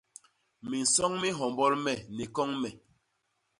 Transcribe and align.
Minsoñ 0.69 1.11
mi 1.21 1.29
nhombol 1.33 1.73
me 1.83 1.93
ni 2.15 2.23
koñ 2.35 2.49
me. 2.61 2.69